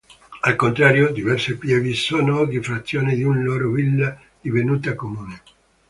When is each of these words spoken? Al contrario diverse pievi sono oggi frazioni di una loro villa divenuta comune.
Al 0.41 0.55
contrario 0.57 1.09
diverse 1.11 1.57
pievi 1.57 1.93
sono 1.93 2.39
oggi 2.39 2.59
frazioni 2.59 3.13
di 3.13 3.21
una 3.21 3.39
loro 3.43 3.69
villa 3.69 4.19
divenuta 4.41 4.95
comune. 4.95 5.43